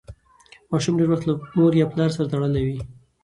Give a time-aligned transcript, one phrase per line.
[0.71, 2.79] ماشوم ډېر وخت له مور یا پلار سره تړلی وي.